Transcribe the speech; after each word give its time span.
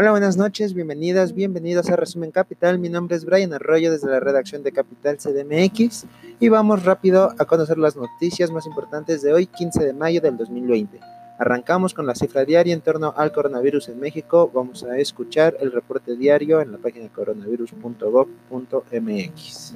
Hola, 0.00 0.12
buenas 0.12 0.36
noches, 0.36 0.74
bienvenidas, 0.74 1.34
bienvenidos 1.34 1.90
a 1.90 1.96
Resumen 1.96 2.30
Capital. 2.30 2.78
Mi 2.78 2.88
nombre 2.88 3.16
es 3.16 3.24
Brian 3.24 3.52
Arroyo 3.52 3.90
desde 3.90 4.08
la 4.08 4.20
redacción 4.20 4.62
de 4.62 4.70
Capital 4.70 5.16
CDMX 5.16 6.06
y 6.38 6.48
vamos 6.48 6.84
rápido 6.84 7.34
a 7.36 7.44
conocer 7.46 7.78
las 7.78 7.96
noticias 7.96 8.52
más 8.52 8.64
importantes 8.66 9.22
de 9.22 9.32
hoy, 9.32 9.46
15 9.46 9.84
de 9.84 9.92
mayo 9.92 10.20
del 10.20 10.36
2020. 10.36 11.00
Arrancamos 11.40 11.94
con 11.94 12.06
la 12.06 12.14
cifra 12.14 12.44
diaria 12.44 12.74
en 12.74 12.80
torno 12.80 13.12
al 13.16 13.32
coronavirus 13.32 13.88
en 13.88 13.98
México. 13.98 14.48
Vamos 14.54 14.84
a 14.84 14.96
escuchar 14.98 15.56
el 15.58 15.72
reporte 15.72 16.14
diario 16.14 16.60
en 16.60 16.70
la 16.70 16.78
página 16.78 17.08
coronavirus.gov.mx. 17.08 19.74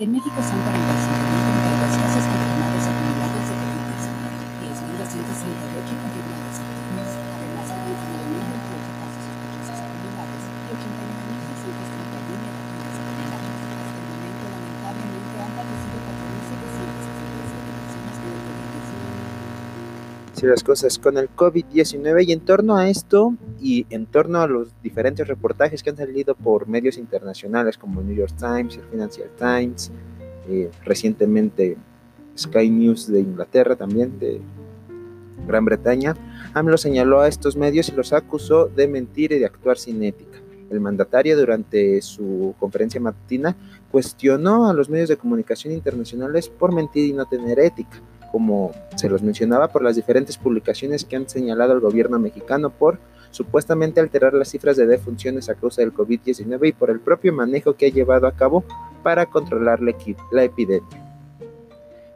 En 0.00 0.10
México 0.10 0.34
son 0.42 0.58
45.032 0.58 2.02
casos 2.02 2.24
confirmados 2.26 2.82
acumulados 2.82 3.46
de 3.46 3.54
COVID-19, 3.62 4.26
10.238 4.60 6.02
confirmados 6.02 6.58
activos, 6.58 7.14
además 7.16 7.70
de 7.70 7.76
29.028 7.86 8.92
casos 9.00 9.22
sospechosos 9.24 9.80
acumulados 9.80 10.36
y 10.36 10.68
89.631 10.68 12.44
negativos 12.44 12.92
acumulados. 13.00 13.56
Hasta 13.56 13.96
el 13.96 14.04
momento, 14.04 14.44
lamentablemente, 14.52 15.36
han 15.40 15.52
fallecido 15.56 15.96
4.767 15.96 17.72
personas 17.72 18.20
con 18.20 18.36
el 18.36 18.42
COVID-19. 20.36 20.40
Si 20.40 20.46
las 20.46 20.62
cosas 20.62 20.98
con 20.98 21.16
el 21.16 21.28
COVID-19 21.34 22.26
y 22.26 22.32
en 22.32 22.40
torno 22.40 22.76
a 22.76 22.88
esto 22.88 23.34
y 23.60 23.86
en 23.90 24.06
torno 24.06 24.40
a 24.40 24.46
los 24.46 24.68
diferentes 24.82 25.26
reportajes 25.26 25.82
que 25.82 25.90
han 25.90 25.96
salido 25.96 26.34
por 26.34 26.68
medios 26.68 26.98
internacionales 26.98 27.78
como 27.78 28.02
New 28.02 28.14
York 28.14 28.34
Times, 28.38 28.76
el 28.76 28.84
Financial 28.84 29.30
Times, 29.38 29.90
eh, 30.48 30.70
recientemente 30.84 31.76
Sky 32.36 32.70
News 32.70 33.06
de 33.08 33.20
Inglaterra 33.20 33.76
también, 33.76 34.18
de 34.18 34.40
Gran 35.46 35.64
Bretaña, 35.64 36.14
AMLO 36.54 36.76
señaló 36.76 37.20
a 37.20 37.28
estos 37.28 37.56
medios 37.56 37.88
y 37.88 37.92
los 37.92 38.12
acusó 38.12 38.66
de 38.66 38.88
mentir 38.88 39.32
y 39.32 39.38
de 39.38 39.46
actuar 39.46 39.78
sin 39.78 40.02
ética. 40.02 40.38
El 40.68 40.80
mandatario 40.80 41.36
durante 41.36 42.02
su 42.02 42.54
conferencia 42.58 43.00
matutina 43.00 43.56
cuestionó 43.90 44.68
a 44.68 44.74
los 44.74 44.90
medios 44.90 45.08
de 45.08 45.16
comunicación 45.16 45.72
internacionales 45.72 46.48
por 46.48 46.74
mentir 46.74 47.06
y 47.06 47.12
no 47.12 47.24
tener 47.26 47.60
ética 47.60 48.02
como 48.36 48.72
se 48.96 49.08
los 49.08 49.22
mencionaba, 49.22 49.68
por 49.68 49.82
las 49.82 49.96
diferentes 49.96 50.36
publicaciones 50.36 51.06
que 51.06 51.16
han 51.16 51.26
señalado 51.26 51.72
al 51.72 51.80
gobierno 51.80 52.18
mexicano 52.18 52.68
por 52.68 52.98
supuestamente 53.30 53.98
alterar 53.98 54.34
las 54.34 54.50
cifras 54.50 54.76
de 54.76 54.86
defunciones 54.86 55.48
a 55.48 55.54
causa 55.54 55.80
del 55.80 55.94
COVID-19 55.94 56.68
y 56.68 56.72
por 56.72 56.90
el 56.90 57.00
propio 57.00 57.32
manejo 57.32 57.76
que 57.76 57.86
ha 57.86 57.88
llevado 57.88 58.26
a 58.26 58.32
cabo 58.32 58.62
para 59.02 59.24
controlar 59.24 59.80
la, 59.80 60.42
epidemia. 60.42 61.16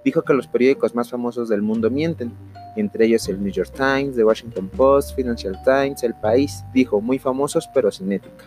Dijo 0.04 0.20
que 0.20 0.34
los 0.34 0.46
periódicos 0.46 0.94
más 0.94 1.08
famosos 1.08 1.48
del 1.48 1.62
mundo 1.62 1.88
mienten, 1.88 2.34
entre 2.76 3.06
ellos 3.06 3.26
el 3.30 3.42
New 3.42 3.50
York 3.50 3.72
Times, 3.74 4.14
The 4.14 4.24
Washington 4.24 4.68
Post, 4.68 5.16
Financial 5.16 5.58
Times, 5.64 6.02
El 6.02 6.16
País, 6.16 6.62
dijo 6.74 7.00
muy 7.00 7.18
famosos 7.18 7.66
pero 7.72 7.90
sin 7.90 8.12
ética. 8.12 8.44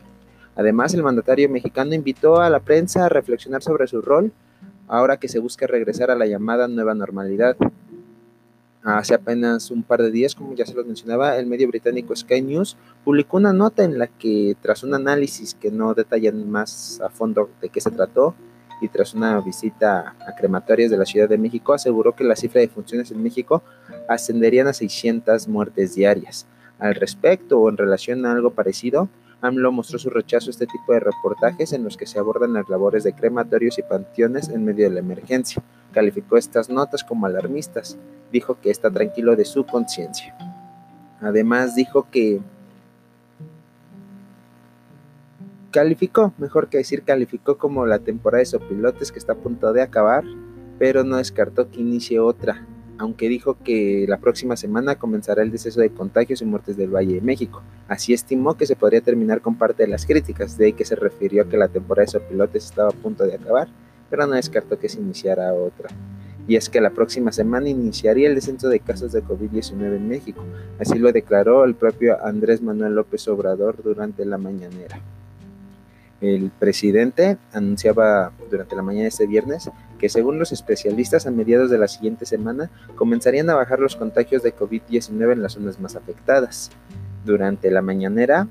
Además, 0.56 0.94
el 0.94 1.02
mandatario 1.02 1.50
mexicano 1.50 1.96
invitó 1.96 2.40
a 2.40 2.52
la 2.52 2.60
prensa 2.60 3.08
a 3.08 3.10
reflexionar 3.10 3.64
sobre 3.64 3.88
su 3.88 4.00
rol 4.00 4.32
ahora 4.88 5.18
que 5.18 5.28
se 5.28 5.40
busca 5.40 5.68
regresar 5.68 6.12
a 6.12 6.16
la 6.16 6.26
llamada 6.26 6.68
nueva 6.68 6.94
normalidad. 6.94 7.56
Hace 8.84 9.14
apenas 9.14 9.72
un 9.72 9.84
par 9.84 10.02
de 10.02 10.12
días, 10.12 10.36
como 10.36 10.54
ya 10.56 10.66
se 10.66 10.74
los 10.74 10.86
mencionaba, 10.86 11.38
el 11.38 11.46
medio 11.46 11.70
británico 11.70 12.16
Sky 12.16 12.42
News 12.42 12.76
publicó 13.06 13.38
una 13.38 13.54
nota 13.54 13.84
en 13.84 13.98
la 13.98 14.08
que, 14.08 14.58
tras 14.62 14.84
un 14.84 14.94
análisis 14.94 15.56
que 15.56 15.72
no 15.72 15.94
detallan 15.94 16.50
más 16.50 17.00
a 17.02 17.10
fondo 17.10 17.50
de 17.62 17.70
qué 17.70 17.80
se 17.80 17.92
trató, 17.92 18.36
y 18.82 18.90
tras 18.90 19.14
una 19.14 19.40
visita 19.40 20.16
a 20.28 20.36
crematorias 20.36 20.92
de 20.92 20.98
la 20.98 21.06
Ciudad 21.06 21.30
de 21.30 21.38
México, 21.38 21.74
aseguró 21.74 22.14
que 22.14 22.26
la 22.26 22.36
cifra 22.36 22.60
de 22.60 22.68
funciones 22.68 23.10
en 23.12 23.24
México 23.24 23.64
ascenderían 24.10 24.68
a 24.68 24.74
600 24.74 25.48
muertes 25.48 25.96
diarias. 25.96 26.46
Al 26.80 26.96
respecto 26.96 27.60
o 27.60 27.70
en 27.70 27.78
relación 27.78 28.26
a 28.26 28.34
algo 28.34 28.52
parecido, 28.52 29.08
AMLO 29.44 29.74
mostró 29.74 30.00
su 30.00 30.10
rechazo 30.10 30.50
a 30.50 30.52
este 30.52 30.66
tipo 30.66 30.94
de 30.94 31.02
reportajes 31.02 31.74
en 31.74 31.84
los 31.84 31.98
que 31.98 32.06
se 32.06 32.18
abordan 32.18 32.54
las 32.54 32.70
labores 32.70 33.04
de 33.04 33.14
crematorios 33.14 33.78
y 33.78 33.84
panteones 33.84 34.48
en 34.48 34.64
medio 34.64 34.86
de 34.86 34.96
la 34.96 35.02
emergencia. 35.02 35.62
Calificó 35.92 36.38
estas 36.38 36.70
notas 36.70 37.04
como 37.04 37.26
alarmistas. 37.26 37.98
Dijo 38.32 38.58
que 38.62 38.72
está 38.72 38.90
tranquilo 38.90 39.36
de 39.36 39.44
su 39.44 39.66
conciencia. 39.66 40.34
Además 41.20 41.76
dijo 41.76 42.08
que 42.10 42.40
calificó, 45.72 46.34
mejor 46.38 46.70
que 46.70 46.78
decir 46.78 47.04
calificó 47.04 47.58
como 47.58 47.86
la 47.86 48.00
temporada 48.00 48.40
de 48.40 48.46
sopilotes 48.46 49.12
que 49.12 49.20
está 49.20 49.34
a 49.34 49.38
punto 49.38 49.74
de 49.74 49.82
acabar, 49.82 50.24
pero 50.80 51.04
no 51.04 51.18
descartó 51.18 51.70
que 51.70 51.82
inicie 51.82 52.20
otra, 52.20 52.66
aunque 52.98 53.30
dijo 53.30 53.58
que 53.64 54.06
la 54.08 54.18
próxima 54.18 54.56
semana 54.56 54.96
comenzará 54.96 55.44
el 55.44 55.52
deceso 55.52 55.82
de 55.82 55.90
contagios 55.90 56.42
y 56.42 56.46
muertes 56.46 56.78
del 56.78 56.94
Valle 56.94 57.16
de 57.16 57.22
México. 57.22 57.62
Así 57.88 58.14
estimó 58.14 58.56
que 58.56 58.66
se 58.66 58.76
podría 58.76 59.02
terminar 59.02 59.42
con 59.42 59.56
parte 59.56 59.84
de 59.84 59.90
las 59.90 60.06
críticas, 60.06 60.58
de 60.58 60.66
ahí 60.66 60.74
que 60.74 60.86
se 60.86 60.96
refirió 60.96 61.44
a 61.44 61.50
que 61.50 61.58
la 61.58 61.68
temporada 61.68 62.06
de 62.06 62.12
sopilotes 62.12 62.66
estaba 62.66 62.90
a 62.90 62.94
punto 62.94 63.26
de 63.26 63.36
acabar, 63.36 63.68
pero 64.10 64.28
no 64.28 64.36
descartó 64.36 64.78
que 64.78 64.90
se 64.90 65.00
iniciara 65.00 65.54
otra. 65.54 65.90
Y 66.48 66.58
es 66.58 66.70
que 66.70 66.82
la 66.82 66.90
próxima 66.90 67.32
semana 67.32 67.70
iniciaría 67.70 68.28
el 68.28 68.36
descenso 68.36 68.68
de 68.68 68.80
casos 68.80 69.14
de 69.14 69.24
COVID-19 69.24 69.96
en 69.96 70.08
México. 70.10 70.44
Así 70.78 71.00
lo 71.00 71.12
declaró 71.12 71.64
el 71.64 71.74
propio 71.74 72.24
Andrés 72.24 72.62
Manuel 72.62 72.96
López 72.96 73.28
Obrador 73.30 73.82
durante 73.82 74.26
la 74.26 74.38
mañanera. 74.38 75.00
El 76.20 76.52
presidente 76.52 77.38
anunciaba 77.54 78.32
durante 78.50 78.76
la 78.76 78.82
mañana 78.82 79.04
de 79.04 79.10
este 79.10 79.28
viernes 79.28 79.70
que 80.04 80.10
según 80.10 80.38
los 80.38 80.52
especialistas 80.52 81.28
a 81.28 81.32
mediados 81.32 81.70
de 81.70 81.78
la 81.78 81.88
siguiente 81.88 82.26
semana 82.26 82.70
comenzarían 82.98 83.50
a 83.50 83.56
bajar 83.56 83.80
los 83.80 83.96
contagios 83.96 84.44
de 84.44 84.54
COVID-19 84.54 85.32
en 85.32 85.42
las 85.42 85.54
zonas 85.54 85.80
más 85.80 85.96
afectadas. 85.96 86.72
Durante 87.24 87.72
la 87.72 87.82
mañanera, 87.82 88.50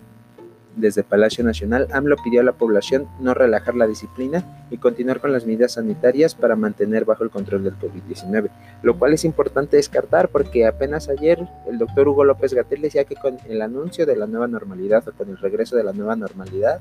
desde 0.77 1.05
Palacio 1.05 1.45
Nacional, 1.45 1.89
AMLO 1.93 2.17
pidió 2.25 2.41
a 2.41 2.45
la 2.45 2.55
población 2.55 3.07
no 3.21 3.35
relajar 3.35 3.75
la 3.75 3.87
disciplina 3.87 4.65
y 4.71 4.79
continuar 4.79 5.21
con 5.21 5.31
las 5.31 5.45
medidas 5.45 5.73
sanitarias 5.73 6.35
para 6.35 6.57
mantener 6.57 7.05
bajo 7.05 7.23
el 7.23 7.29
control 7.29 7.65
del 7.65 7.79
COVID-19, 7.79 8.49
lo 8.83 8.99
cual 8.99 9.13
es 9.13 9.27
importante 9.27 9.77
descartar 9.77 10.31
porque 10.31 10.65
apenas 10.67 11.11
ayer 11.11 11.47
el 11.69 11.77
doctor 11.77 12.09
Hugo 12.09 12.25
López 12.25 12.55
Gatel 12.55 12.81
decía 12.81 13.05
que 13.05 13.17
con 13.17 13.37
el 13.47 13.61
anuncio 13.61 14.07
de 14.07 14.17
la 14.17 14.27
nueva 14.27 14.49
normalidad 14.49 15.07
o 15.07 15.13
con 15.13 15.29
el 15.29 15.37
regreso 15.37 15.77
de 15.77 15.85
la 15.85 15.93
nueva 15.93 16.17
normalidad, 16.17 16.81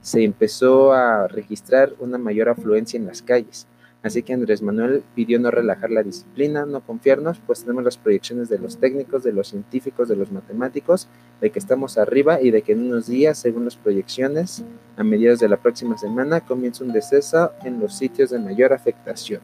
se 0.00 0.24
empezó 0.24 0.94
a 0.94 1.28
registrar 1.28 1.92
una 2.00 2.18
mayor 2.18 2.48
afluencia 2.48 2.98
en 2.98 3.06
las 3.06 3.22
calles. 3.22 3.68
Así 4.02 4.22
que 4.22 4.32
Andrés 4.32 4.62
Manuel 4.62 5.02
pidió 5.14 5.38
no 5.38 5.50
relajar 5.50 5.90
la 5.90 6.02
disciplina, 6.02 6.64
no 6.64 6.80
confiarnos, 6.80 7.38
pues 7.46 7.60
tenemos 7.60 7.84
las 7.84 7.98
proyecciones 7.98 8.48
de 8.48 8.58
los 8.58 8.78
técnicos, 8.78 9.22
de 9.22 9.32
los 9.32 9.48
científicos, 9.48 10.08
de 10.08 10.16
los 10.16 10.32
matemáticos, 10.32 11.06
de 11.40 11.50
que 11.50 11.58
estamos 11.58 11.98
arriba 11.98 12.40
y 12.40 12.50
de 12.50 12.62
que 12.62 12.72
en 12.72 12.86
unos 12.86 13.08
días, 13.08 13.38
según 13.38 13.66
las 13.66 13.76
proyecciones, 13.76 14.64
a 14.96 15.04
mediados 15.04 15.40
de 15.40 15.50
la 15.50 15.58
próxima 15.58 15.98
semana 15.98 16.40
comienza 16.40 16.82
un 16.82 16.92
deceso 16.92 17.52
en 17.62 17.78
los 17.78 17.94
sitios 17.94 18.30
de 18.30 18.38
mayor 18.38 18.72
afectación. 18.72 19.42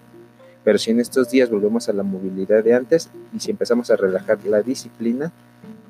Pero 0.65 0.79
si 0.79 0.91
en 0.91 1.01
estos 1.01 1.31
días 1.31 1.51
volvemos 1.51 1.91
a 1.91 1.93
la 1.93 2.03
movilidad 2.03 2.65
de 2.65 2.75
antes 2.75 3.11
y 3.35 3.41
si 3.41 3.51
empezamos 3.51 3.91
a 3.91 3.97
relajar 3.97 4.39
la 4.47 4.63
disciplina, 4.63 5.33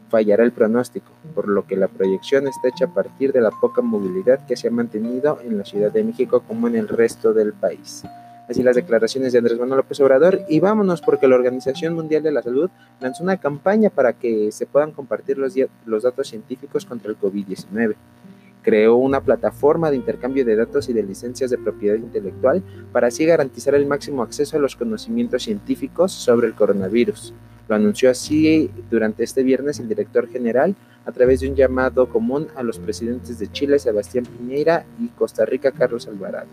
fallará 0.08 0.42
el 0.42 0.52
pronóstico, 0.52 1.12
por 1.36 1.48
lo 1.48 1.66
que 1.66 1.76
la 1.76 1.88
proyección 1.88 2.48
está 2.48 2.68
hecha 2.68 2.86
a 2.86 2.94
partir 2.94 3.32
de 3.32 3.40
la 3.40 3.52
poca 3.52 3.80
movilidad 3.80 4.44
que 4.44 4.56
se 4.56 4.68
ha 4.68 4.72
mantenido 4.72 5.38
en 5.42 5.56
la 5.56 5.64
Ciudad 5.64 5.92
de 5.92 6.02
México 6.02 6.42
como 6.46 6.66
en 6.66 6.74
el 6.76 6.88
resto 6.88 7.32
del 7.32 7.52
país. 7.52 8.02
Así 8.48 8.62
las 8.62 8.76
declaraciones 8.76 9.32
de 9.32 9.38
Andrés 9.38 9.58
Manuel 9.58 9.78
López 9.78 10.00
Obrador 10.00 10.40
y 10.48 10.60
vámonos 10.60 11.00
porque 11.00 11.26
la 11.26 11.34
Organización 11.34 11.94
Mundial 11.94 12.22
de 12.22 12.30
la 12.30 12.42
Salud 12.42 12.70
lanzó 13.00 13.24
una 13.24 13.38
campaña 13.38 13.90
para 13.90 14.12
que 14.12 14.52
se 14.52 14.66
puedan 14.66 14.92
compartir 14.92 15.36
los, 15.36 15.54
los 15.84 16.02
datos 16.04 16.28
científicos 16.28 16.86
contra 16.86 17.10
el 17.10 17.18
COVID-19 17.18 17.96
creó 18.66 18.96
una 18.96 19.20
plataforma 19.20 19.92
de 19.92 19.96
intercambio 19.96 20.44
de 20.44 20.56
datos 20.56 20.88
y 20.88 20.92
de 20.92 21.04
licencias 21.04 21.50
de 21.50 21.56
propiedad 21.56 21.94
intelectual 21.94 22.64
para 22.90 23.06
así 23.06 23.24
garantizar 23.24 23.76
el 23.76 23.86
máximo 23.86 24.24
acceso 24.24 24.56
a 24.56 24.60
los 24.60 24.74
conocimientos 24.74 25.44
científicos 25.44 26.10
sobre 26.10 26.48
el 26.48 26.54
coronavirus. 26.54 27.32
Lo 27.68 27.76
anunció 27.76 28.10
así 28.10 28.68
durante 28.90 29.22
este 29.22 29.44
viernes 29.44 29.78
el 29.78 29.88
director 29.88 30.28
general 30.28 30.74
a 31.04 31.12
través 31.12 31.40
de 31.40 31.48
un 31.48 31.54
llamado 31.54 32.08
común 32.08 32.48
a 32.56 32.64
los 32.64 32.80
presidentes 32.80 33.38
de 33.38 33.50
Chile, 33.52 33.78
Sebastián 33.78 34.24
Piñeira, 34.24 34.84
y 34.98 35.06
Costa 35.10 35.44
Rica, 35.44 35.70
Carlos 35.70 36.08
Alvarado. 36.08 36.48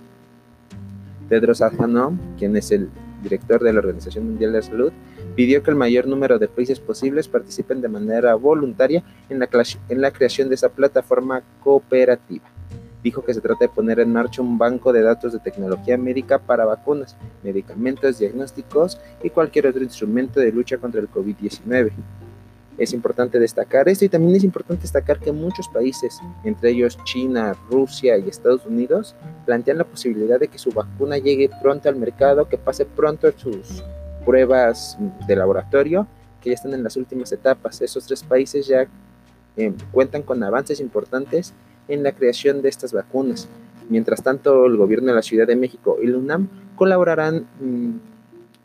Tedros 1.34 1.64
Adhanom, 1.64 2.20
quien 2.38 2.56
es 2.56 2.72
el 2.72 2.90
director 3.24 3.64
de 3.64 3.74
la 3.74 3.80
Organización 3.80 4.26
Mundial 4.26 4.52
de 4.52 4.60
la 4.60 4.64
Salud, 4.64 4.92
pidió 5.36 5.64
que 5.64 5.72
el 5.72 5.76
mayor 5.76 6.06
número 6.06 6.38
de 6.38 6.48
países 6.48 6.80
posibles 6.80 7.28
participen 7.28 7.82
de 7.82 7.88
manera 7.88 8.36
voluntaria 8.36 9.04
la, 9.30 9.50
en 9.90 10.02
la 10.02 10.12
creación 10.12 10.48
de 10.48 10.54
esa 10.54 10.70
plataforma 10.70 11.42
cooperativa. 11.64 12.46
Dijo 13.04 13.26
que 13.26 13.34
se 13.34 13.42
trata 13.42 13.66
de 13.66 13.70
poner 13.70 14.00
en 14.00 14.14
marcha 14.14 14.44
un 14.44 14.60
banco 14.60 14.94
de 14.94 15.02
datos 15.02 15.34
de 15.34 15.40
tecnología 15.40 15.98
médica 15.98 16.38
para 16.38 16.66
vacunas, 16.66 17.18
medicamentos, 17.42 18.20
diagnósticos 18.20 19.00
y 19.24 19.32
cualquier 19.32 19.66
otro 19.66 19.82
instrumento 19.82 20.40
de 20.40 20.52
lucha 20.52 20.78
contra 20.78 21.02
el 21.02 21.10
COVID-19. 21.10 21.94
Es 22.78 22.92
importante 22.94 23.40
destacar 23.40 23.88
esto 23.88 24.06
y 24.06 24.10
también 24.10 24.36
es 24.36 24.44
importante 24.44 24.82
destacar 24.82 25.20
que 25.20 25.32
muchos 25.32 25.68
países, 25.68 26.20
entre 26.44 26.72
ellos 26.72 26.98
China, 27.04 27.56
Rusia 27.70 28.18
y 28.18 28.28
Estados 28.28 28.66
Unidos, 28.66 29.16
plantean 29.46 29.78
la 29.78 29.84
posibilidad 29.84 30.40
de 30.40 30.48
que 30.48 30.58
su 30.58 30.72
vacuna 30.72 31.18
llegue 31.18 31.50
pronto 31.62 31.90
al 31.90 31.96
mercado, 31.98 32.50
que 32.50 32.58
pase 32.58 32.86
pronto 32.86 33.32
sus 33.38 33.84
pruebas 34.26 34.98
de 35.28 35.36
laboratorio, 35.36 36.08
que 36.42 36.50
ya 36.50 36.56
están 36.56 36.74
en 36.74 36.84
las 36.84 36.98
últimas 36.98 37.32
etapas. 37.32 37.82
Esos 37.82 38.06
tres 38.06 38.24
países 38.24 38.66
ya 38.66 38.88
eh, 39.56 39.74
cuentan 39.92 40.24
con 40.24 40.42
avances 40.44 40.80
importantes 40.80 41.54
en 41.88 42.04
la 42.04 42.14
creación 42.14 42.62
de 42.62 42.70
estas 42.70 42.92
vacunas. 42.92 43.48
Mientras 43.90 44.24
tanto, 44.24 44.66
el 44.66 44.78
gobierno 44.78 45.08
de 45.08 45.16
la 45.16 45.22
Ciudad 45.22 45.46
de 45.46 45.56
México 45.56 45.98
y 46.02 46.08
la 46.08 46.18
UNAM 46.18 46.50
colaborarán, 46.76 47.46
mm, 47.60 48.13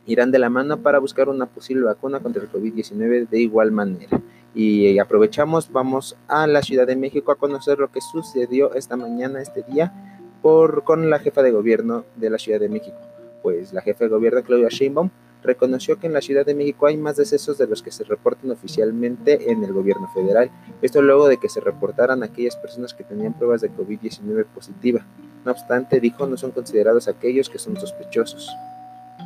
irán 0.05 0.31
de 0.31 0.39
la 0.39 0.49
mano 0.49 0.81
para 0.81 0.99
buscar 0.99 1.29
una 1.29 1.45
posible 1.45 1.83
vacuna 1.83 2.19
contra 2.19 2.43
el 2.43 2.51
COVID-19 2.51 3.29
de 3.29 3.39
igual 3.39 3.71
manera. 3.71 4.21
Y 4.55 4.97
aprovechamos, 4.97 5.71
vamos 5.71 6.17
a 6.27 6.47
la 6.47 6.61
Ciudad 6.61 6.87
de 6.87 6.95
México 6.95 7.31
a 7.31 7.35
conocer 7.35 7.77
lo 7.79 7.91
que 7.91 8.01
sucedió 8.01 8.73
esta 8.73 8.97
mañana, 8.97 9.41
este 9.41 9.63
día, 9.63 9.93
por, 10.41 10.83
con 10.83 11.09
la 11.09 11.19
jefa 11.19 11.43
de 11.43 11.51
gobierno 11.51 12.05
de 12.15 12.29
la 12.29 12.39
Ciudad 12.39 12.59
de 12.59 12.69
México. 12.69 12.97
Pues 13.43 13.73
la 13.73 13.81
jefa 13.81 14.05
de 14.05 14.09
gobierno, 14.09 14.43
Claudia 14.43 14.69
Sheinbaum, 14.69 15.09
reconoció 15.43 15.99
que 15.99 16.07
en 16.07 16.13
la 16.13 16.21
Ciudad 16.21 16.45
de 16.45 16.55
México 16.55 16.87
hay 16.87 16.97
más 16.97 17.17
decesos 17.17 17.57
de 17.57 17.67
los 17.67 17.81
que 17.81 17.91
se 17.91 18.03
reportan 18.03 18.51
oficialmente 18.51 19.51
en 19.51 19.63
el 19.63 19.71
gobierno 19.71 20.09
federal. 20.13 20.51
Esto 20.81 21.01
luego 21.01 21.27
de 21.27 21.37
que 21.37 21.49
se 21.49 21.61
reportaran 21.61 22.23
aquellas 22.23 22.55
personas 22.57 22.93
que 22.93 23.03
tenían 23.03 23.33
pruebas 23.33 23.61
de 23.61 23.71
COVID-19 23.71 24.45
positiva. 24.45 25.05
No 25.45 25.51
obstante, 25.51 25.99
dijo, 25.99 26.27
no 26.27 26.35
son 26.37 26.51
considerados 26.51 27.07
aquellos 27.07 27.49
que 27.49 27.59
son 27.59 27.79
sospechosos. 27.79 28.49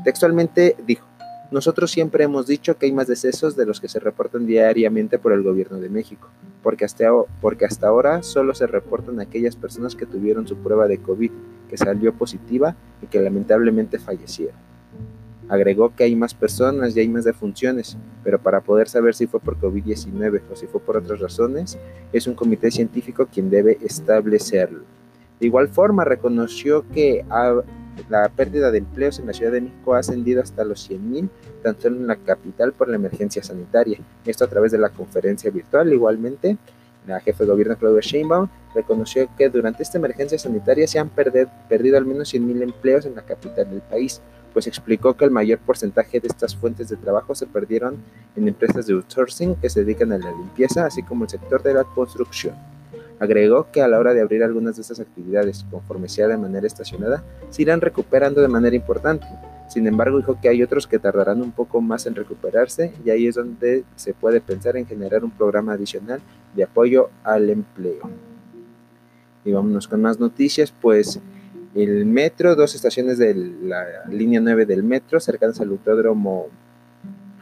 Textualmente 0.03 0.75
dijo, 0.85 1.07
nosotros 1.53 1.91
siempre 1.91 2.23
hemos 2.23 2.47
dicho 2.47 2.77
que 2.77 2.87
hay 2.87 2.91
más 2.91 3.07
decesos 3.07 3.55
de 3.55 3.65
los 3.65 3.79
que 3.79 3.87
se 3.87 3.99
reportan 3.99 4.47
diariamente 4.47 5.19
por 5.19 5.33
el 5.33 5.43
gobierno 5.43 5.77
de 5.79 5.87
México, 5.87 6.29
porque 6.63 6.83
hasta, 6.83 7.05
porque 7.41 7.65
hasta 7.65 7.87
ahora 7.87 8.23
solo 8.23 8.55
se 8.55 8.65
reportan 8.65 9.19
aquellas 9.19 9.55
personas 9.55 9.95
que 9.95 10.07
tuvieron 10.07 10.47
su 10.47 10.57
prueba 10.57 10.87
de 10.87 10.97
COVID, 10.97 11.31
que 11.69 11.77
salió 11.77 12.11
positiva 12.13 12.75
y 13.01 13.05
que 13.05 13.21
lamentablemente 13.21 13.99
fallecieron. 13.99 14.55
Agregó 15.47 15.93
que 15.95 16.05
hay 16.05 16.15
más 16.15 16.33
personas 16.33 16.97
y 16.97 17.01
hay 17.01 17.07
más 17.07 17.23
defunciones, 17.23 17.97
pero 18.23 18.39
para 18.39 18.61
poder 18.61 18.89
saber 18.89 19.13
si 19.13 19.27
fue 19.27 19.39
por 19.39 19.59
COVID-19 19.59 20.41
o 20.51 20.55
si 20.55 20.65
fue 20.65 20.81
por 20.81 20.97
otras 20.97 21.19
razones, 21.19 21.77
es 22.11 22.25
un 22.25 22.33
comité 22.33 22.71
científico 22.71 23.27
quien 23.31 23.49
debe 23.49 23.77
establecerlo. 23.83 24.85
De 25.39 25.45
igual 25.45 25.67
forma, 25.67 26.03
reconoció 26.03 26.83
que 26.89 27.25
la 28.09 28.29
pérdida 28.29 28.71
de 28.71 28.79
empleos 28.79 29.19
en 29.19 29.27
la 29.27 29.33
Ciudad 29.33 29.51
de 29.51 29.61
México 29.61 29.93
ha 29.93 29.99
ascendido 29.99 30.41
hasta 30.41 30.63
los 30.63 30.89
100.000, 30.89 31.29
tanto 31.61 31.87
en 31.87 32.07
la 32.07 32.15
capital 32.15 32.73
por 32.73 32.89
la 32.89 32.95
emergencia 32.95 33.43
sanitaria. 33.43 33.99
Esto 34.25 34.45
a 34.45 34.47
través 34.47 34.71
de 34.71 34.77
la 34.77 34.89
conferencia 34.89 35.49
virtual. 35.51 35.91
Igualmente, 35.93 36.57
la 37.07 37.19
jefe 37.19 37.43
de 37.43 37.51
gobierno 37.51 37.77
Claudia 37.77 38.01
Sheinbaum 38.01 38.47
reconoció 38.73 39.27
que 39.37 39.49
durante 39.49 39.83
esta 39.83 39.97
emergencia 39.97 40.39
sanitaria 40.39 40.87
se 40.87 40.99
han 40.99 41.09
perdido 41.09 41.97
al 41.97 42.05
menos 42.05 42.33
100.000 42.33 42.61
empleos 42.63 43.05
en 43.05 43.15
la 43.15 43.21
capital 43.21 43.69
del 43.69 43.81
país, 43.81 44.21
pues 44.53 44.67
explicó 44.67 45.15
que 45.15 45.25
el 45.25 45.31
mayor 45.31 45.59
porcentaje 45.59 46.19
de 46.19 46.27
estas 46.27 46.55
fuentes 46.55 46.89
de 46.89 46.95
trabajo 46.95 47.35
se 47.35 47.47
perdieron 47.47 47.97
en 48.35 48.47
empresas 48.47 48.85
de 48.87 48.93
outsourcing 48.93 49.55
que 49.55 49.69
se 49.69 49.83
dedican 49.83 50.11
a 50.11 50.17
la 50.17 50.31
limpieza, 50.31 50.85
así 50.85 51.03
como 51.03 51.25
el 51.25 51.29
sector 51.29 51.61
de 51.63 51.73
la 51.73 51.83
construcción. 51.83 52.55
Agregó 53.19 53.71
que 53.71 53.81
a 53.81 53.87
la 53.87 53.99
hora 53.99 54.13
de 54.13 54.21
abrir 54.21 54.43
algunas 54.43 54.75
de 54.75 54.81
estas 54.81 54.99
actividades, 54.99 55.65
conforme 55.69 56.09
sea 56.09 56.27
de 56.27 56.37
manera 56.37 56.67
estacionada, 56.67 57.23
se 57.49 57.61
irán 57.61 57.81
recuperando 57.81 58.41
de 58.41 58.47
manera 58.47 58.75
importante. 58.75 59.25
Sin 59.69 59.87
embargo, 59.87 60.17
dijo 60.17 60.37
que 60.41 60.49
hay 60.49 60.61
otros 60.61 60.87
que 60.87 60.99
tardarán 60.99 61.41
un 61.41 61.51
poco 61.51 61.81
más 61.81 62.05
en 62.05 62.15
recuperarse 62.15 62.93
y 63.05 63.09
ahí 63.09 63.27
es 63.27 63.35
donde 63.35 63.83
se 63.95 64.13
puede 64.13 64.41
pensar 64.41 64.77
en 64.77 64.85
generar 64.85 65.23
un 65.23 65.31
programa 65.31 65.73
adicional 65.73 66.21
de 66.55 66.63
apoyo 66.63 67.09
al 67.23 67.49
empleo. 67.49 68.09
Y 69.45 69.51
vámonos 69.51 69.87
con 69.87 70.01
más 70.01 70.19
noticias, 70.19 70.73
pues 70.81 71.19
el 71.75 72.05
metro, 72.05 72.55
dos 72.55 72.75
estaciones 72.75 73.17
de 73.17 73.33
la 73.33 74.05
línea 74.09 74.39
9 74.39 74.65
del 74.65 74.83
metro, 74.83 75.19
cercanas 75.19 75.59
al 75.59 75.69
autódromo 75.69 76.47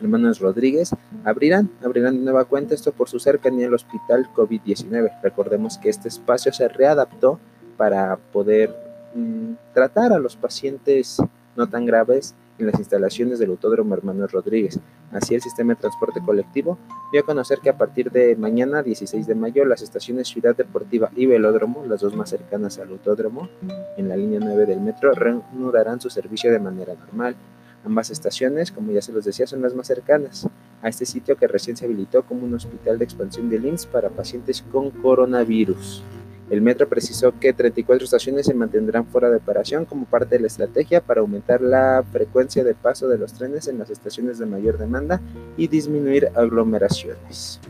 Hermanos 0.01 0.39
Rodríguez, 0.39 0.95
abrirán, 1.23 1.69
abrirán 1.83 2.17
de 2.17 2.23
nueva 2.23 2.45
cuenta 2.45 2.73
esto 2.73 2.91
por 2.91 3.07
su 3.07 3.19
cercanía 3.19 3.67
al 3.67 3.73
hospital 3.75 4.27
COVID-19. 4.35 5.21
Recordemos 5.21 5.77
que 5.77 5.89
este 5.89 6.07
espacio 6.07 6.51
se 6.51 6.67
readaptó 6.67 7.39
para 7.77 8.17
poder 8.17 8.75
mm, 9.13 9.53
tratar 9.73 10.11
a 10.11 10.19
los 10.19 10.35
pacientes 10.35 11.17
no 11.55 11.69
tan 11.69 11.85
graves 11.85 12.33
en 12.57 12.67
las 12.67 12.79
instalaciones 12.79 13.39
del 13.39 13.51
Autódromo 13.51 13.93
Hermanos 13.93 14.31
Rodríguez. 14.31 14.79
Así 15.11 15.35
el 15.35 15.41
sistema 15.41 15.73
de 15.73 15.81
transporte 15.81 16.21
colectivo 16.21 16.77
dio 17.11 17.21
a 17.21 17.25
conocer 17.25 17.59
que 17.59 17.69
a 17.69 17.77
partir 17.77 18.11
de 18.11 18.35
mañana 18.35 18.81
16 18.81 19.27
de 19.27 19.35
mayo 19.35 19.65
las 19.65 19.81
estaciones 19.81 20.27
Ciudad 20.27 20.55
Deportiva 20.55 21.11
y 21.15 21.25
Velódromo, 21.25 21.85
las 21.85 22.01
dos 22.01 22.15
más 22.15 22.29
cercanas 22.29 22.79
al 22.79 22.89
Autódromo, 22.89 23.49
en 23.97 24.09
la 24.09 24.15
línea 24.15 24.39
9 24.41 24.65
del 24.65 24.79
metro, 24.79 25.11
reanudarán 25.11 25.99
su 25.99 26.09
servicio 26.09 26.51
de 26.51 26.59
manera 26.59 26.93
normal. 26.95 27.35
Ambas 27.83 28.11
estaciones, 28.11 28.71
como 28.71 28.91
ya 28.91 29.01
se 29.01 29.11
los 29.11 29.25
decía, 29.25 29.47
son 29.47 29.61
las 29.61 29.73
más 29.73 29.87
cercanas 29.87 30.47
a 30.81 30.89
este 30.89 31.05
sitio 31.05 31.35
que 31.35 31.47
recién 31.47 31.75
se 31.75 31.85
habilitó 31.85 32.23
como 32.23 32.45
un 32.45 32.53
hospital 32.53 32.99
de 32.99 33.05
expansión 33.05 33.49
de 33.49 33.59
LIMS 33.59 33.85
para 33.87 34.09
pacientes 34.09 34.63
con 34.71 34.91
coronavirus. 34.91 36.03
El 36.51 36.61
metro 36.61 36.87
precisó 36.89 37.33
que 37.39 37.53
34 37.53 38.03
estaciones 38.03 38.45
se 38.45 38.53
mantendrán 38.53 39.05
fuera 39.05 39.29
de 39.29 39.37
operación 39.37 39.85
como 39.85 40.05
parte 40.05 40.35
de 40.35 40.41
la 40.41 40.47
estrategia 40.47 41.01
para 41.01 41.21
aumentar 41.21 41.61
la 41.61 42.03
frecuencia 42.11 42.63
de 42.63 42.75
paso 42.75 43.07
de 43.07 43.17
los 43.17 43.33
trenes 43.33 43.67
en 43.67 43.79
las 43.79 43.89
estaciones 43.89 44.37
de 44.37 44.45
mayor 44.45 44.77
demanda 44.77 45.21
y 45.55 45.67
disminuir 45.69 46.29
aglomeraciones. 46.35 47.61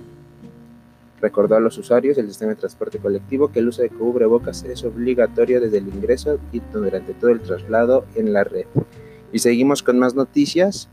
Recordó 1.21 1.55
a 1.55 1.59
los 1.59 1.77
usuarios 1.77 2.17
del 2.17 2.27
sistema 2.27 2.53
de 2.53 2.59
transporte 2.59 2.97
colectivo 2.97 3.51
que 3.51 3.59
el 3.59 3.67
uso 3.67 3.83
de 3.83 3.89
cubrebocas 3.89 4.63
es 4.63 4.83
obligatorio 4.83 5.61
desde 5.61 5.77
el 5.77 5.87
ingreso 5.87 6.39
y 6.51 6.59
durante 6.73 7.13
todo 7.13 7.29
el 7.29 7.41
traslado 7.41 8.05
en 8.15 8.33
la 8.33 8.43
red. 8.43 8.65
Y 9.31 9.39
seguimos 9.39 9.83
con 9.83 9.99
más 9.99 10.15
noticias, 10.15 10.89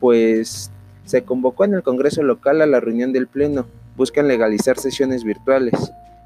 pues 0.00 0.70
se 1.04 1.24
convocó 1.24 1.64
en 1.64 1.74
el 1.74 1.82
Congreso 1.82 2.22
local 2.22 2.62
a 2.62 2.66
la 2.66 2.80
reunión 2.80 3.12
del 3.12 3.26
Pleno. 3.26 3.66
Buscan 3.96 4.28
legalizar 4.28 4.78
sesiones 4.78 5.24
virtuales. 5.24 5.74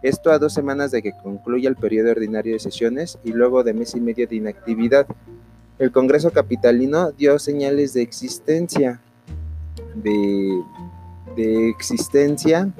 Esto 0.02 0.30
a 0.30 0.38
dos 0.38 0.54
semanas 0.54 0.90
de 0.90 1.02
que 1.02 1.12
concluya 1.22 1.68
el 1.68 1.76
periodo 1.76 2.10
ordinario 2.10 2.52
de 2.52 2.60
sesiones 2.60 3.18
y 3.24 3.32
luego 3.32 3.64
de 3.64 3.74
mes 3.74 3.94
y 3.94 4.00
medio 4.00 4.26
de 4.26 4.36
inactividad. 4.36 5.06
El 5.78 5.90
Congreso 5.90 6.30
Capitalino 6.30 7.12
dio 7.12 7.38
señales 7.38 7.92
de 7.94 8.02
existencia, 8.02 9.00
de, 9.94 10.62
de 11.36 11.68
existencia. 11.68 12.70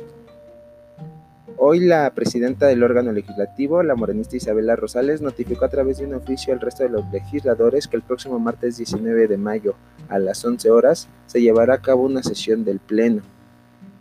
Hoy 1.59 1.81
la 1.81 2.13
presidenta 2.13 2.67
del 2.67 2.83
órgano 2.83 3.13
legislativo, 3.13 3.83
la 3.83 3.95
morenista 3.95 4.37
Isabela 4.37 4.77
Rosales, 4.77 5.23
notificó 5.23 5.65
a 5.65 5.71
través 5.71 5.97
de 5.97 6.05
un 6.05 6.13
oficio 6.13 6.53
al 6.53 6.61
resto 6.61 6.83
de 6.83 6.91
los 6.91 7.11
legisladores 7.11 7.89
que 7.89 7.97
el 7.97 8.03
próximo 8.03 8.39
martes 8.39 8.77
19 8.77 9.27
de 9.27 9.39
mayo 9.39 9.75
a 10.11 10.19
las 10.19 10.45
11 10.45 10.71
horas 10.71 11.09
se 11.25 11.41
llevará 11.41 11.75
a 11.75 11.81
cabo 11.81 12.03
una 12.03 12.23
sesión 12.23 12.67
del 12.67 12.79
Pleno. 12.79 13.23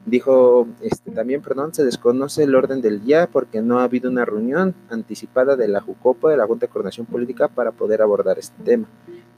Dijo 0.05 0.67
este, 0.81 1.11
también, 1.11 1.41
perdón, 1.41 1.73
se 1.73 1.85
desconoce 1.85 2.43
el 2.43 2.55
orden 2.55 2.81
del 2.81 3.01
día 3.01 3.29
porque 3.31 3.61
no 3.61 3.79
ha 3.79 3.85
habido 3.85 4.09
una 4.09 4.25
reunión 4.25 4.75
anticipada 4.89 5.55
de 5.55 5.69
la 5.69 5.79
JUCOPA, 5.79 6.31
de 6.31 6.37
la 6.37 6.47
Junta 6.47 6.65
de 6.65 6.71
Coordinación 6.73 7.05
Política, 7.05 7.47
para 7.47 7.71
poder 7.71 8.01
abordar 8.01 8.37
este 8.37 8.61
tema. 8.65 8.87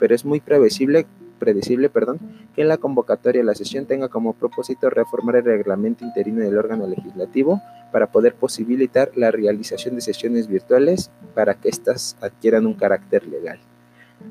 Pero 0.00 0.14
es 0.16 0.24
muy 0.24 0.40
previsible, 0.40 1.06
predecible 1.38 1.88
perdón, 1.88 2.18
que 2.54 2.64
la 2.64 2.76
convocatoria 2.76 3.40
de 3.40 3.46
la 3.46 3.54
sesión 3.54 3.86
tenga 3.86 4.08
como 4.08 4.34
propósito 4.34 4.90
reformar 4.90 5.36
el 5.36 5.44
reglamento 5.44 6.04
interino 6.04 6.40
del 6.40 6.58
órgano 6.58 6.86
legislativo 6.86 7.60
para 7.92 8.08
poder 8.08 8.34
posibilitar 8.34 9.10
la 9.14 9.30
realización 9.30 9.94
de 9.94 10.00
sesiones 10.00 10.48
virtuales 10.48 11.10
para 11.34 11.54
que 11.54 11.68
éstas 11.68 12.16
adquieran 12.20 12.66
un 12.66 12.74
carácter 12.74 13.26
legal. 13.26 13.58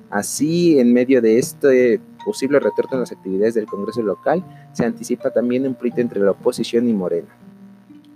Así, 0.09 0.79
en 0.79 0.93
medio 0.93 1.21
de 1.21 1.39
este 1.39 1.99
posible 2.25 2.59
retorno 2.59 2.93
en 2.93 2.99
las 3.01 3.11
actividades 3.11 3.53
del 3.55 3.65
Congreso 3.65 4.01
local, 4.01 4.43
se 4.73 4.85
anticipa 4.85 5.31
también 5.31 5.65
un 5.65 5.75
pleito 5.75 6.01
entre 6.01 6.19
la 6.19 6.31
oposición 6.31 6.87
y 6.87 6.93
Morena. 6.93 7.29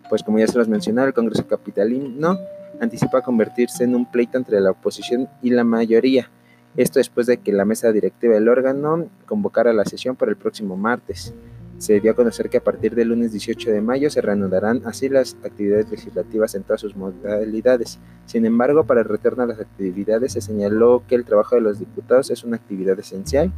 Pues 0.09 0.23
como 0.23 0.39
ya 0.39 0.47
se 0.47 0.57
los 0.57 0.67
mencionaba, 0.67 1.07
el 1.07 1.13
Congreso 1.13 1.47
Capitalino 1.47 2.37
anticipa 2.81 3.21
convertirse 3.21 3.83
en 3.83 3.95
un 3.95 4.05
pleito 4.05 4.37
entre 4.37 4.59
la 4.59 4.71
oposición 4.71 5.29
y 5.41 5.51
la 5.51 5.63
mayoría. 5.63 6.29
Esto 6.77 6.99
después 6.99 7.27
de 7.27 7.37
que 7.37 7.51
la 7.51 7.65
mesa 7.65 7.91
directiva 7.91 8.33
del 8.33 8.47
órgano 8.47 9.07
convocara 9.25 9.73
la 9.73 9.83
sesión 9.83 10.15
para 10.15 10.31
el 10.31 10.37
próximo 10.37 10.77
martes. 10.77 11.33
Se 11.79 11.99
dio 11.99 12.11
a 12.11 12.15
conocer 12.15 12.49
que 12.49 12.57
a 12.57 12.63
partir 12.63 12.95
del 12.95 13.09
lunes 13.09 13.33
18 13.33 13.71
de 13.71 13.81
mayo 13.81 14.09
se 14.09 14.21
reanudarán 14.21 14.81
así 14.85 15.09
las 15.09 15.35
actividades 15.43 15.89
legislativas 15.89 16.55
en 16.55 16.63
todas 16.63 16.79
sus 16.79 16.95
modalidades. 16.95 17.99
Sin 18.25 18.45
embargo, 18.45 18.85
para 18.85 19.01
el 19.01 19.07
retorno 19.07 19.43
a 19.43 19.47
las 19.47 19.59
actividades 19.59 20.33
se 20.33 20.41
señaló 20.41 21.03
que 21.07 21.15
el 21.15 21.25
trabajo 21.25 21.55
de 21.55 21.61
los 21.61 21.79
diputados 21.79 22.29
es 22.29 22.43
una 22.43 22.55
actividad 22.55 22.97
esencial, 22.99 23.51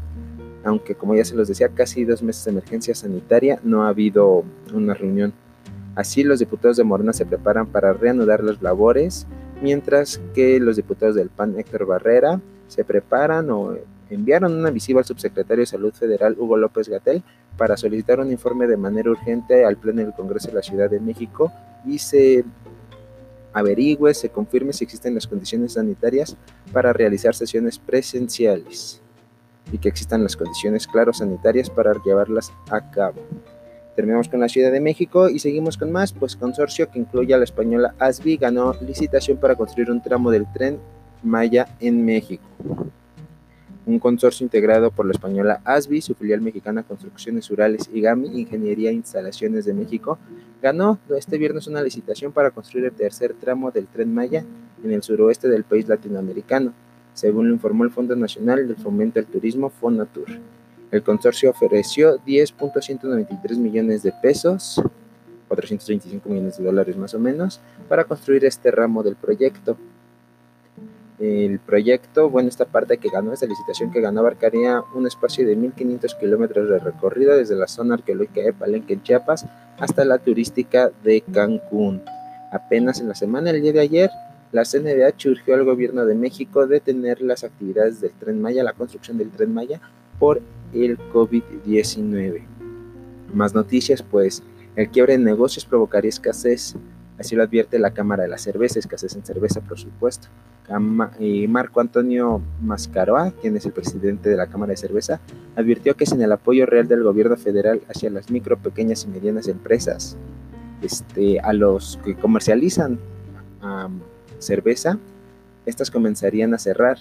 aunque 0.63 0.95
como 0.95 1.13
ya 1.15 1.25
se 1.25 1.35
los 1.35 1.49
decía, 1.49 1.69
casi 1.69 2.05
dos 2.05 2.23
meses 2.23 2.45
de 2.45 2.51
emergencia 2.51 2.95
sanitaria 2.95 3.59
no 3.63 3.83
ha 3.83 3.89
habido 3.89 4.43
una 4.73 4.95
reunión. 4.95 5.33
Así 5.95 6.23
los 6.23 6.39
diputados 6.39 6.77
de 6.77 6.83
Morena 6.83 7.13
se 7.13 7.27
preparan 7.27 7.67
para 7.67 7.93
reanudar 7.93 8.43
las 8.43 8.61
labores, 8.63 9.27
mientras 9.61 10.19
que 10.33 10.59
los 10.59 10.77
diputados 10.77 11.15
del 11.15 11.29
PAN 11.29 11.59
Héctor 11.59 11.85
Barrera 11.85 12.41
se 12.73 12.83
preparan 12.83 13.49
o 13.51 13.77
enviaron 14.09 14.53
una 14.53 14.71
visiva 14.71 14.99
al 14.99 15.05
subsecretario 15.05 15.61
de 15.61 15.67
Salud 15.67 15.93
Federal 15.93 16.35
Hugo 16.37 16.57
López 16.57 16.89
Gatel 16.89 17.23
para 17.57 17.77
solicitar 17.77 18.19
un 18.19 18.31
informe 18.31 18.67
de 18.67 18.77
manera 18.77 19.11
urgente 19.11 19.63
al 19.63 19.77
Pleno 19.77 20.01
del 20.01 20.13
Congreso 20.13 20.47
de 20.47 20.55
la 20.55 20.61
Ciudad 20.61 20.89
de 20.89 20.99
México 20.99 21.51
y 21.85 21.99
se 21.99 22.43
averigüe, 23.53 24.13
se 24.13 24.29
confirme 24.29 24.73
si 24.73 24.83
existen 24.83 25.13
las 25.13 25.27
condiciones 25.27 25.73
sanitarias 25.73 26.35
para 26.71 26.91
realizar 26.91 27.35
sesiones 27.35 27.77
presenciales 27.77 28.99
y 29.71 29.77
que 29.77 29.89
existan 29.89 30.23
las 30.23 30.35
condiciones 30.35 30.87
claras 30.87 31.19
sanitarias 31.19 31.69
para 31.69 31.93
llevarlas 32.03 32.51
a 32.69 32.89
cabo. 32.89 33.21
Terminamos 33.95 34.27
con 34.27 34.39
la 34.39 34.49
Ciudad 34.49 34.71
de 34.71 34.79
México 34.79 35.29
y 35.29 35.37
seguimos 35.37 35.77
con 35.77 35.91
más, 35.91 36.13
pues 36.13 36.35
consorcio 36.35 36.89
que 36.89 36.97
incluye 36.97 37.33
a 37.33 37.37
la 37.37 37.43
española 37.43 37.93
ASBI 37.99 38.37
ganó 38.37 38.73
licitación 38.81 39.37
para 39.37 39.55
construir 39.55 39.91
un 39.91 40.01
tramo 40.01 40.31
del 40.31 40.51
tren 40.51 40.79
Maya 41.23 41.67
en 41.79 42.05
México. 42.05 42.43
Un 43.85 43.99
consorcio 43.99 44.45
integrado 44.45 44.91
por 44.91 45.05
la 45.05 45.11
española 45.11 45.61
ASBI, 45.65 46.01
su 46.01 46.15
filial 46.15 46.41
mexicana 46.41 46.83
Construcciones 46.83 47.49
Urales 47.51 47.89
y 47.93 48.01
GAMI 48.01 48.39
Ingeniería 48.39 48.91
e 48.91 48.93
Instalaciones 48.93 49.65
de 49.65 49.73
México, 49.73 50.17
ganó 50.61 50.99
este 51.17 51.37
viernes 51.37 51.67
una 51.67 51.81
licitación 51.81 52.31
para 52.31 52.51
construir 52.51 52.85
el 52.85 52.93
tercer 52.93 53.33
tramo 53.33 53.71
del 53.71 53.87
tren 53.87 54.13
Maya 54.13 54.45
en 54.83 54.91
el 54.91 55.03
suroeste 55.03 55.49
del 55.49 55.65
país 55.65 55.87
latinoamericano, 55.89 56.73
según 57.13 57.49
lo 57.49 57.53
informó 57.53 57.83
el 57.83 57.91
Fondo 57.91 58.15
Nacional 58.15 58.67
del 58.67 58.77
Fomento 58.77 59.19
al 59.19 59.25
Turismo, 59.25 59.69
Fonatur. 59.69 60.27
El 60.91 61.03
consorcio 61.03 61.49
ofreció 61.49 62.19
10.193 62.23 63.57
millones 63.57 64.03
de 64.03 64.13
pesos, 64.21 64.81
425 65.47 66.29
millones 66.29 66.57
de 66.57 66.63
dólares 66.63 66.95
más 66.95 67.13
o 67.13 67.19
menos, 67.19 67.59
para 67.89 68.05
construir 68.05 68.45
este 68.45 68.71
ramo 68.71 69.03
del 69.03 69.15
proyecto. 69.15 69.75
El 71.23 71.59
proyecto, 71.59 72.29
bueno, 72.29 72.49
esta 72.49 72.65
parte 72.65 72.97
que 72.97 73.07
ganó, 73.07 73.31
esta 73.31 73.45
licitación 73.45 73.91
que 73.91 74.01
ganó, 74.01 74.19
abarcaría 74.19 74.83
un 74.93 75.07
espacio 75.07 75.47
de 75.47 75.57
1.500 75.57 76.19
kilómetros 76.19 76.67
de 76.67 76.79
recorrido 76.79 77.37
desde 77.37 77.55
la 77.55 77.69
zona 77.69 77.93
arqueológica 77.93 78.41
de 78.41 78.51
Palenque, 78.51 78.91
en 78.91 79.03
Chiapas, 79.03 79.45
hasta 79.79 80.03
la 80.03 80.17
turística 80.17 80.91
de 81.01 81.21
Cancún. 81.21 82.01
Apenas 82.51 82.99
en 82.99 83.07
la 83.07 83.15
semana, 83.15 83.51
el 83.51 83.61
día 83.61 83.71
de 83.71 83.79
ayer, 83.79 84.09
la 84.51 84.65
CNDH 84.65 85.29
urgió 85.29 85.55
al 85.55 85.63
gobierno 85.63 86.05
de 86.05 86.13
México 86.13 86.67
detener 86.67 87.21
las 87.21 87.45
actividades 87.45 88.01
del 88.01 88.11
Tren 88.11 88.41
Maya, 88.41 88.61
la 88.61 88.73
construcción 88.73 89.17
del 89.17 89.31
Tren 89.31 89.53
Maya, 89.53 89.79
por 90.19 90.41
el 90.73 90.97
COVID-19. 91.13 92.41
Más 93.33 93.55
noticias, 93.55 94.03
pues 94.03 94.43
el 94.75 94.89
quiebre 94.89 95.17
de 95.17 95.23
negocios 95.23 95.63
provocaría 95.63 96.09
escasez, 96.09 96.75
así 97.17 97.33
lo 97.37 97.43
advierte 97.43 97.79
la 97.79 97.93
Cámara 97.93 98.23
de 98.23 98.29
la 98.29 98.37
Cerveza, 98.37 98.79
escasez 98.79 99.15
en 99.15 99.25
cerveza, 99.25 99.61
por 99.61 99.79
supuesto. 99.79 100.27
Y 101.19 101.47
Marco 101.47 101.81
Antonio 101.81 102.41
Mascaroa, 102.61 103.31
quien 103.41 103.57
es 103.57 103.65
el 103.65 103.73
presidente 103.73 104.29
de 104.29 104.37
la 104.37 104.47
Cámara 104.47 104.71
de 104.71 104.77
Cerveza, 104.77 105.19
advirtió 105.55 105.95
que 105.95 106.05
sin 106.05 106.21
el 106.21 106.31
apoyo 106.31 106.65
real 106.65 106.87
del 106.87 107.03
gobierno 107.03 107.35
federal 107.35 107.81
hacia 107.89 108.09
las 108.09 108.31
micro, 108.31 108.57
pequeñas 108.57 109.03
y 109.03 109.07
medianas 109.09 109.47
empresas, 109.47 110.17
este, 110.81 111.39
a 111.39 111.53
los 111.53 111.99
que 112.03 112.15
comercializan 112.15 112.99
cerveza, 114.39 114.99
estas 115.65 115.91
comenzarían 115.91 116.53
a 116.53 116.57
cerrar 116.57 116.97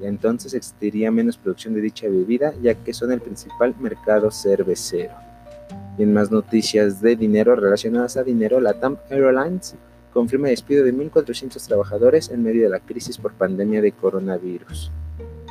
y 0.00 0.06
entonces 0.06 0.54
existiría 0.54 1.10
menos 1.10 1.36
producción 1.36 1.74
de 1.74 1.80
dicha 1.80 2.08
bebida, 2.08 2.52
ya 2.62 2.74
que 2.74 2.92
son 2.92 3.12
el 3.12 3.20
principal 3.20 3.74
mercado 3.80 4.30
cervecero. 4.30 5.14
Y 5.96 6.02
en 6.02 6.12
más 6.12 6.30
noticias 6.30 7.00
de 7.00 7.16
dinero 7.16 7.54
relacionadas 7.54 8.16
a 8.16 8.24
dinero, 8.24 8.60
la 8.60 8.74
TAM 8.74 8.96
Airlines 9.08 9.76
confirma 10.14 10.48
el 10.48 10.52
despido 10.52 10.84
de 10.84 10.94
1.400 10.94 11.66
trabajadores 11.66 12.30
en 12.30 12.42
medio 12.42 12.62
de 12.62 12.68
la 12.70 12.80
crisis 12.80 13.18
por 13.18 13.34
pandemia 13.34 13.82
de 13.82 13.92
coronavirus. 13.92 14.92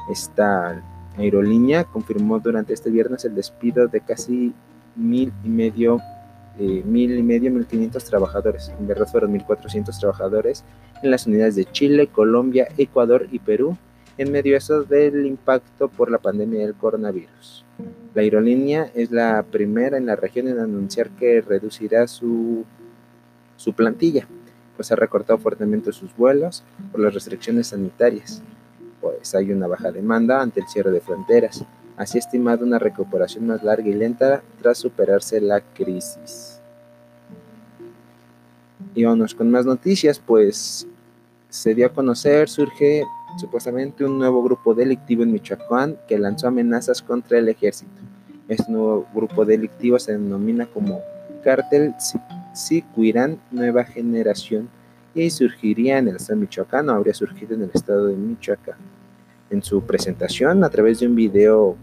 Esta 0.10 0.82
aerolínea 1.18 1.84
confirmó 1.84 2.40
durante 2.40 2.74
este 2.74 2.90
viernes 2.90 3.26
el 3.26 3.36
despido 3.36 3.88
de 3.88 4.02
casi 4.02 4.54
mil 4.96 5.34
y 5.44 5.50
medio, 5.50 6.00
eh, 6.58 6.82
mil 6.86 7.18
y 7.18 7.22
medio, 7.22 7.52
mil 7.52 7.68
quinientos 7.68 8.06
trabajadores. 8.06 8.72
En 8.80 8.88
verdad 8.88 9.08
fueron 9.08 9.34
1.400 9.34 10.00
trabajadores 10.00 10.64
en 11.04 11.12
las 11.12 11.28
unidades 11.28 11.56
de 11.56 11.66
Chile, 11.66 12.08
Colombia, 12.08 12.68
Ecuador 12.78 13.28
y 13.32 13.40
Perú 13.40 13.78
en 14.18 14.32
medio 14.32 14.56
eso 14.56 14.84
del 14.84 15.26
impacto 15.26 15.90
por 15.90 16.10
la 16.10 16.20
pandemia 16.20 16.62
del 16.62 16.76
coronavirus. 16.76 17.66
La 18.14 18.22
aerolínea 18.22 18.92
es 18.94 19.12
la 19.12 19.44
primera 19.44 19.98
en 19.98 20.06
la 20.06 20.16
región 20.16 20.48
en 20.48 20.60
anunciar 20.60 21.10
que 21.10 21.42
reducirá 21.42 22.08
su, 22.08 22.64
su 23.58 23.74
plantilla, 23.74 24.28
pues 24.76 24.92
ha 24.92 24.96
recortado 24.96 25.40
fuertemente 25.40 25.92
sus 25.92 26.16
vuelos 26.16 26.64
por 26.92 27.02
las 27.02 27.14
restricciones 27.14 27.68
sanitarias, 27.68 28.42
pues 29.02 29.36
hay 29.36 29.52
una 29.52 29.68
baja 29.68 29.92
demanda 29.92 30.42
ante 30.42 30.62
el 30.62 30.68
cierre 30.68 30.92
de 30.92 31.02
fronteras. 31.02 31.64
Así 31.96 32.18
estimado 32.18 32.66
una 32.66 32.80
recuperación 32.80 33.46
más 33.48 33.64
larga 33.64 33.88
y 33.88 33.94
lenta 33.94 34.42
tras 34.62 34.80
superarse 34.80 35.40
la 35.40 35.62
crisis. 35.62 36.60
Y 38.96 39.04
vamos 39.04 39.36
con 39.36 39.52
más 39.52 39.66
noticias, 39.66 40.20
pues 40.20 40.88
se 41.50 41.76
dio 41.76 41.86
a 41.86 41.94
conocer, 41.94 42.50
surge 42.50 43.04
supuestamente 43.40 44.06
un 44.06 44.18
nuevo 44.18 44.44
grupo 44.44 44.74
delictivo 44.74 45.24
en 45.24 45.32
Michoacán 45.32 45.98
que 46.08 46.18
lanzó 46.18 46.48
amenazas 46.48 47.02
contra 47.02 47.38
el 47.38 47.50
ejército. 47.50 47.92
Este 48.48 48.72
nuevo 48.72 49.08
grupo 49.14 49.46
delictivo 49.46 50.00
se 50.00 50.14
denomina 50.14 50.66
como 50.66 51.02
Cártel 51.44 51.94
Sicuirán 52.54 53.40
Nueva 53.52 53.84
Generación 53.84 54.70
y 55.16 55.30
surgiría 55.32 55.98
en 55.98 56.08
el 56.08 56.18
estado 56.18 56.40
de 56.40 56.46
Michoacán 56.46 56.90
o 56.90 56.94
habría 56.94 57.14
surgido 57.14 57.56
en 57.56 57.64
el 57.64 57.72
estado 57.74 58.08
de 58.08 58.16
Michoacán. 58.16 58.78
En 59.50 59.64
su 59.64 59.82
presentación, 59.82 60.64
a 60.64 60.70
través 60.70 61.00
de 61.00 61.08
un 61.08 61.16
video 61.16 61.76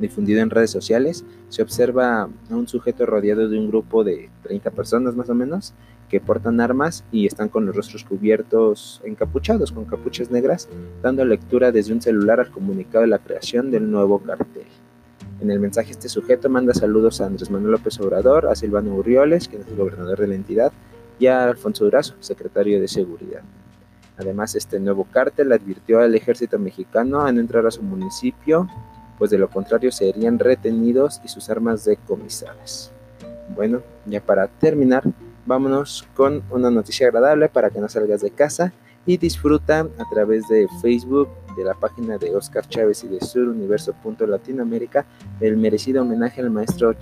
difundido 0.00 0.40
en 0.40 0.50
redes 0.50 0.70
sociales, 0.70 1.24
se 1.48 1.62
observa 1.62 2.22
a 2.22 2.28
un 2.50 2.66
sujeto 2.66 3.06
rodeado 3.06 3.48
de 3.48 3.58
un 3.58 3.68
grupo 3.68 4.02
de 4.02 4.30
30 4.42 4.70
personas 4.72 5.14
más 5.14 5.30
o 5.30 5.34
menos, 5.34 5.74
que 6.08 6.20
portan 6.20 6.60
armas 6.60 7.04
y 7.10 7.26
están 7.26 7.48
con 7.48 7.64
los 7.66 7.74
rostros 7.74 8.04
cubiertos, 8.04 9.00
encapuchados 9.04 9.72
con 9.72 9.84
capuchas 9.84 10.30
negras, 10.30 10.68
dando 11.02 11.24
lectura 11.24 11.72
desde 11.72 11.92
un 11.92 12.02
celular 12.02 12.40
al 12.40 12.50
comunicado 12.50 13.02
de 13.02 13.08
la 13.08 13.18
creación 13.18 13.70
del 13.70 13.90
nuevo 13.90 14.18
cartel. 14.18 14.66
En 15.44 15.50
el 15.50 15.60
mensaje 15.60 15.90
este 15.90 16.08
sujeto 16.08 16.48
manda 16.48 16.72
saludos 16.72 17.20
a 17.20 17.26
Andrés 17.26 17.50
Manuel 17.50 17.72
López 17.72 18.00
Obrador, 18.00 18.46
a 18.46 18.54
Silvano 18.54 18.94
Urrioles, 18.94 19.46
quien 19.46 19.60
es 19.60 19.68
el 19.68 19.76
gobernador 19.76 20.18
de 20.18 20.26
la 20.26 20.36
entidad, 20.36 20.72
y 21.18 21.26
a 21.26 21.44
Alfonso 21.44 21.84
Durazo, 21.84 22.14
secretario 22.20 22.80
de 22.80 22.88
Seguridad. 22.88 23.42
Además, 24.16 24.54
este 24.54 24.80
nuevo 24.80 25.06
cártel 25.12 25.52
advirtió 25.52 26.00
al 26.00 26.14
ejército 26.14 26.58
mexicano 26.58 27.20
a 27.20 27.30
no 27.30 27.40
entrar 27.40 27.66
a 27.66 27.70
su 27.70 27.82
municipio, 27.82 28.70
pues 29.18 29.30
de 29.30 29.36
lo 29.36 29.50
contrario 29.50 29.92
serían 29.92 30.38
retenidos 30.38 31.20
y 31.22 31.28
sus 31.28 31.50
armas 31.50 31.84
decomisadas. 31.84 32.90
Bueno, 33.54 33.82
ya 34.06 34.22
para 34.22 34.48
terminar, 34.48 35.02
vámonos 35.44 36.08
con 36.14 36.42
una 36.48 36.70
noticia 36.70 37.08
agradable 37.08 37.50
para 37.50 37.68
que 37.68 37.80
no 37.80 37.88
salgas 37.90 38.22
de 38.22 38.30
casa 38.30 38.72
y 39.06 39.16
disfruta 39.16 39.80
a 39.80 40.10
través 40.10 40.48
de 40.48 40.66
Facebook, 40.80 41.28
de 41.56 41.64
la 41.64 41.74
página 41.74 42.18
de 42.18 42.34
Oscar 42.34 42.66
Chávez 42.68 43.04
y 43.04 43.08
de 43.08 43.20
suruniverso.latinoamérica 43.20 45.06
el 45.40 45.56
merecido 45.56 46.02
homenaje 46.02 46.40
al 46.40 46.50
maestro 46.50 46.94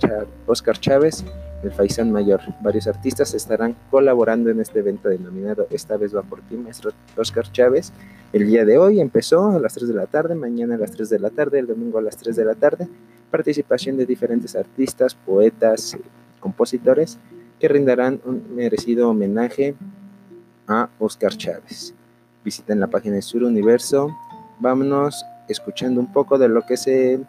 Oscar 0.45 0.77
Chávez, 0.79 1.23
el 1.63 1.71
Faisán 1.71 2.11
Mayor. 2.11 2.41
Varios 2.61 2.87
artistas 2.87 3.33
estarán 3.33 3.75
colaborando 3.89 4.49
en 4.49 4.59
este 4.59 4.79
evento 4.79 5.09
denominado 5.09 5.67
Esta 5.71 5.97
vez 5.97 6.15
va 6.15 6.21
por 6.21 6.41
ti, 6.41 6.55
maestro 6.55 6.91
Oscar 7.17 7.51
Chávez. 7.51 7.91
El 8.31 8.47
día 8.47 8.65
de 8.65 8.77
hoy 8.77 8.99
empezó 8.99 9.49
a 9.49 9.59
las 9.59 9.73
3 9.73 9.87
de 9.87 9.93
la 9.93 10.07
tarde, 10.07 10.35
mañana 10.35 10.75
a 10.75 10.77
las 10.77 10.91
3 10.91 11.09
de 11.09 11.19
la 11.19 11.29
tarde, 11.29 11.59
el 11.59 11.67
domingo 11.67 11.99
a 11.99 12.01
las 12.01 12.17
3 12.17 12.35
de 12.35 12.45
la 12.45 12.55
tarde. 12.55 12.87
Participación 13.31 13.97
de 13.97 14.05
diferentes 14.05 14.55
artistas, 14.55 15.15
poetas, 15.15 15.97
compositores 16.39 17.17
que 17.59 17.67
rindarán 17.67 18.19
un 18.25 18.55
merecido 18.55 19.09
homenaje 19.09 19.75
a 20.73 20.89
Oscar 20.99 21.35
Chávez. 21.37 21.93
Visiten 22.43 22.79
la 22.79 22.87
página 22.87 23.15
de 23.15 23.21
Sur 23.21 23.43
Universo. 23.43 24.09
Vámonos 24.59 25.23
escuchando 25.47 25.99
un 25.99 26.11
poco 26.11 26.37
de 26.37 26.49
lo 26.49 26.65
que 26.65 26.77
se 26.77 27.19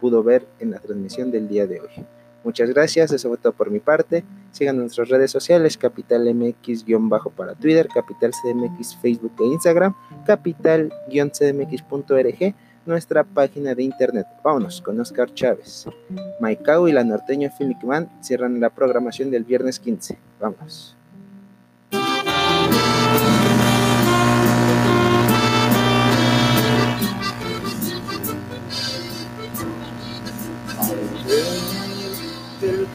pudo 0.00 0.22
ver 0.22 0.46
en 0.60 0.70
la 0.70 0.78
transmisión 0.78 1.30
del 1.30 1.48
día 1.48 1.66
de 1.66 1.80
hoy. 1.80 2.06
Muchas 2.44 2.70
gracias, 2.70 3.12
eso 3.12 3.28
fue 3.28 3.38
todo 3.38 3.52
por 3.52 3.70
mi 3.70 3.78
parte. 3.78 4.24
Sigan 4.50 4.76
nuestras 4.76 5.08
redes 5.08 5.30
sociales, 5.30 5.78
Capital 5.78 6.26
MX- 6.26 7.30
para 7.36 7.54
Twitter, 7.54 7.86
Capital 7.86 8.32
CMX 8.32 8.96
Facebook 8.96 9.32
e 9.40 9.44
Instagram, 9.44 9.94
capital-cmx.org 10.26 12.54
nuestra 12.84 13.22
página 13.22 13.76
de 13.76 13.84
internet. 13.84 14.26
Vámonos 14.42 14.82
con 14.82 14.98
Oscar 14.98 15.32
Chávez. 15.32 15.86
Maicao 16.40 16.88
y 16.88 16.92
la 16.92 17.04
norteña 17.04 17.48
Philip 17.56 17.80
Van 17.82 18.10
cierran 18.22 18.58
la 18.60 18.70
programación 18.70 19.30
del 19.30 19.44
viernes 19.44 19.78
15. 19.78 20.18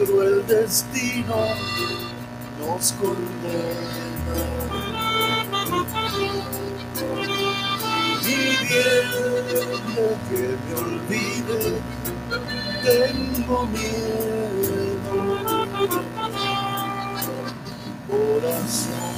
Vamos. 0.08 0.24
el 0.24 0.48
destino 0.48 1.36
nos 2.60 2.92
condena 2.94 3.48
de 8.24 8.48
que 10.30 10.58
me 10.64 10.74
olvide, 10.80 11.82
tengo 12.84 13.66
miedo. 13.68 15.16
Corazón 18.08 19.17